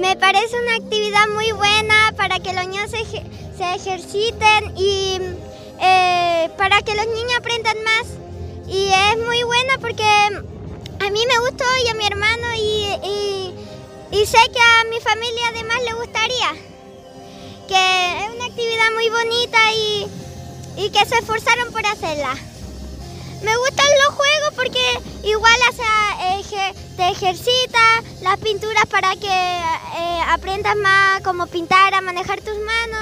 [0.00, 5.18] Me parece una actividad muy buena para que los niños se, se ejerciten y
[5.78, 8.06] eh, para que los niños aprendan más.
[8.66, 13.52] Y es muy buena porque a mí me gustó y a mi hermano y,
[14.16, 16.50] y, sé que a mi familia además le gustaría.
[17.68, 20.06] Que es una actividad muy bonita y,
[20.78, 22.34] y que se esforzaron por hacerla.
[23.42, 24.29] Me gustan los juegos
[27.20, 32.99] ejercita las pinturas para que eh, aprendas más cómo pintar, a manejar tus manos